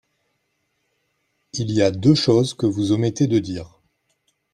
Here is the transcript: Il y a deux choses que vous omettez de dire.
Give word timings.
Il 1.53 1.69
y 1.69 1.83
a 1.83 1.91
deux 1.91 2.15
choses 2.15 2.55
que 2.55 2.65
vous 2.65 2.91
omettez 2.91 3.27
de 3.27 3.37
dire. 3.37 3.79